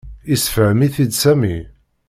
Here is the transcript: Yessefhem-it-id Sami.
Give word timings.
Yessefhem-it-id 0.29 1.11
Sami. 1.21 1.55